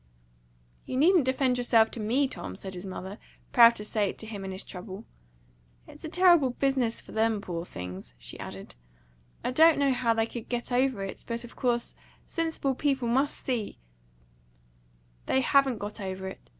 "You 0.87 0.97
needn't 0.97 1.25
defend 1.25 1.59
yourself 1.59 1.91
to 1.91 1.99
ME, 1.99 2.27
Tom," 2.27 2.55
said 2.55 2.73
his 2.73 2.87
mother, 2.87 3.19
proud 3.51 3.75
to 3.75 3.85
say 3.85 4.09
it 4.09 4.17
to 4.17 4.25
him 4.25 4.43
in 4.43 4.49
his 4.51 4.63
trouble. 4.63 5.05
"It's 5.87 6.03
a 6.03 6.09
terrible 6.09 6.49
business 6.49 6.99
for 6.99 7.11
them, 7.11 7.39
poor 7.39 7.65
things," 7.65 8.15
she 8.17 8.39
added. 8.39 8.73
"I 9.43 9.51
don't 9.51 9.77
know 9.77 9.93
how 9.93 10.15
they 10.15 10.25
could 10.25 10.49
get 10.49 10.71
over 10.71 11.03
it. 11.03 11.23
But, 11.27 11.43
of 11.43 11.55
course, 11.55 11.93
sensible 12.25 12.73
people 12.73 13.07
must 13.09 13.45
see" 13.45 13.77
"They 15.27 15.41
haven't 15.41 15.77
got 15.77 16.01
over 16.01 16.27
it. 16.29 16.49